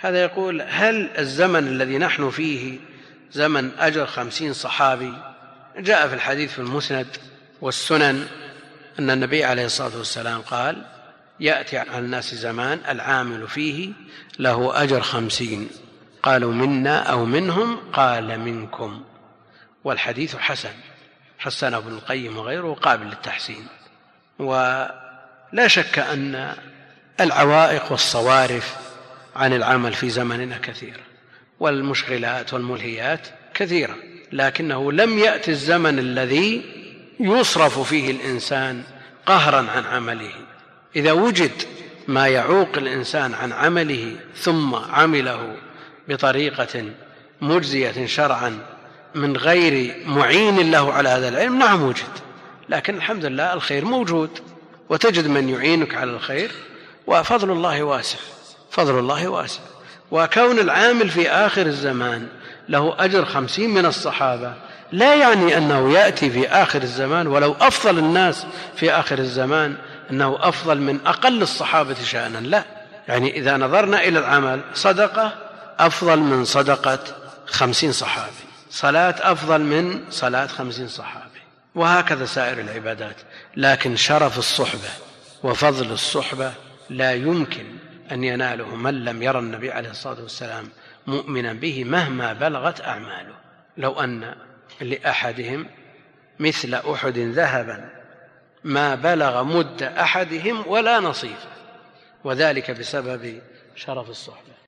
هذا 0.00 0.22
يقول 0.22 0.62
هل 0.62 1.10
الزمن 1.18 1.68
الذي 1.68 1.98
نحن 1.98 2.30
فيه 2.30 2.78
زمن 3.32 3.70
أجر 3.78 4.06
خمسين 4.06 4.52
صحابي؟ 4.52 5.12
جاء 5.78 6.08
في 6.08 6.14
الحديث 6.14 6.52
في 6.52 6.58
المسند 6.58 7.06
والسنن 7.60 8.26
أن 8.98 9.10
النبي 9.10 9.44
عليه 9.44 9.64
الصلاة 9.64 9.98
والسلام 9.98 10.40
قال 10.40 10.86
يأتي 11.40 11.78
على 11.78 11.98
الناس 11.98 12.34
زمان 12.34 12.80
العامل 12.88 13.48
فيه 13.48 13.92
له 14.38 14.82
أجر 14.82 15.00
خمسين. 15.00 15.68
قالوا 16.22 16.52
منا 16.52 17.02
أو 17.02 17.24
منهم؟ 17.24 17.78
قال 17.92 18.40
منكم. 18.40 19.04
والحديث 19.84 20.36
حسن. 20.36 20.72
حسن 21.38 21.74
ابن 21.74 21.92
القيم 21.92 22.38
وغيره 22.38 22.74
قابل 22.74 23.06
للتحسين. 23.06 23.66
ولا 24.38 25.66
شك 25.66 25.98
أن 25.98 26.54
العوائق 27.20 27.92
والصوارف 27.92 28.89
عن 29.36 29.52
العمل 29.52 29.92
في 29.92 30.10
زمننا 30.10 30.58
كثيرة 30.62 31.00
والمشغلات 31.60 32.54
والملهيات 32.54 33.28
كثيرة 33.54 33.96
لكنه 34.32 34.92
لم 34.92 35.18
يأتي 35.18 35.50
الزمن 35.50 35.98
الذي 35.98 36.62
يصرف 37.20 37.78
فيه 37.78 38.10
الإنسان 38.10 38.82
قهرا 39.26 39.66
عن 39.70 39.84
عمله. 39.84 40.32
إذا 40.96 41.12
وجد 41.12 41.62
ما 42.08 42.28
يعوق 42.28 42.68
الإنسان 42.76 43.34
عن 43.34 43.52
عمله 43.52 44.16
ثم 44.36 44.74
عمله 44.74 45.56
بطريقة 46.08 46.84
مجزية 47.40 48.06
شرعا 48.06 48.58
من 49.14 49.36
غير 49.36 49.96
معين 50.06 50.70
له 50.70 50.92
على 50.92 51.08
هذا 51.08 51.28
العلم 51.28 51.58
نعم 51.58 51.82
وجد 51.82 52.18
لكن 52.68 52.96
الحمد 52.96 53.24
لله 53.24 53.52
الخير 53.52 53.84
موجود 53.84 54.30
وتجد 54.88 55.26
من 55.26 55.48
يعينك 55.48 55.94
على 55.94 56.10
الخير 56.10 56.50
وفضل 57.06 57.50
الله 57.50 57.82
واسع. 57.82 58.18
فضل 58.70 58.98
الله 58.98 59.28
واسع. 59.28 59.60
وكون 60.10 60.58
العامل 60.58 61.10
في 61.10 61.30
آخر 61.30 61.66
الزمان 61.66 62.26
له 62.68 62.94
أجر 62.98 63.24
خمسين 63.24 63.70
من 63.70 63.86
الصحابة 63.86 64.54
لا 64.92 65.14
يعني 65.14 65.56
أنه 65.56 65.92
يأتي 65.92 66.30
في 66.30 66.48
آخر 66.48 66.82
الزمان 66.82 67.26
ولو 67.26 67.56
أفضل 67.60 67.98
الناس 67.98 68.46
في 68.76 68.92
آخر 68.92 69.18
الزمان 69.18 69.76
أنه 70.10 70.38
أفضل 70.40 70.80
من 70.80 70.98
أقل 71.06 71.42
الصحابة 71.42 71.94
شأنا. 72.04 72.38
لا. 72.38 72.64
يعني 73.08 73.36
إذا 73.36 73.56
نظرنا 73.56 74.04
إلى 74.04 74.18
العمل 74.18 74.60
صدقة 74.74 75.32
أفضل 75.78 76.18
من 76.18 76.44
صدقة 76.44 76.98
خمسين 77.46 77.92
صحابي. 77.92 78.32
صلاة 78.70 79.14
أفضل 79.20 79.60
من 79.60 80.00
صلاة 80.10 80.46
خمسين 80.46 80.88
صحابي. 80.88 81.40
وهكذا 81.74 82.24
سائر 82.24 82.60
العبادات. 82.60 83.16
لكن 83.56 83.96
شرف 83.96 84.38
الصحبة 84.38 84.90
وفضل 85.42 85.92
الصحبة 85.92 86.52
لا 86.90 87.12
يمكن 87.12 87.64
أن 88.12 88.24
يناله 88.24 88.76
من 88.76 89.04
لم 89.04 89.22
يرى 89.22 89.38
النبي 89.38 89.72
عليه 89.72 89.90
الصلاة 89.90 90.22
والسلام 90.22 90.68
مؤمنا 91.06 91.52
به 91.52 91.84
مهما 91.84 92.32
بلغت 92.32 92.80
أعماله. 92.80 93.34
لو 93.76 94.00
أن 94.00 94.34
لأحدهم 94.80 95.66
مثل 96.38 96.74
أحد 96.74 97.18
ذهبا 97.18 97.90
ما 98.64 98.94
بلغ 98.94 99.42
مد 99.42 99.82
أحدهم 99.82 100.66
ولا 100.66 101.00
نصيفه 101.00 101.48
وذلك 102.24 102.70
بسبب 102.70 103.40
شرف 103.76 104.10
الصحبة. 104.10 104.50